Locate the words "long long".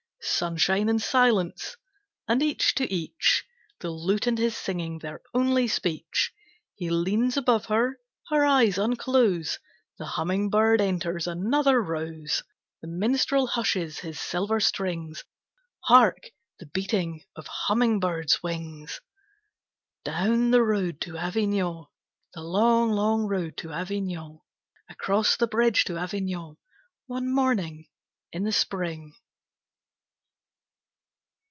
22.41-23.25